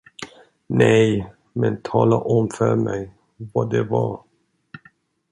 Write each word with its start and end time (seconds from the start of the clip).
Nej, 0.67 1.33
men 1.53 1.81
tala 1.81 2.17
om 2.17 2.49
för 2.49 2.75
mig, 2.75 3.13
vad 3.37 3.69
det 3.69 3.83
var. 3.83 4.23